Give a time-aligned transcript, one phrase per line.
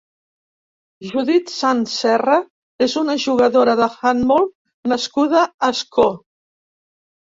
[1.09, 2.39] Judith Sans Serra
[2.89, 4.53] és una jugadora d'handbol
[4.97, 6.13] nascuda a Ascó.